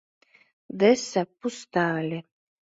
[0.79, 2.19] Десса пуста ыле.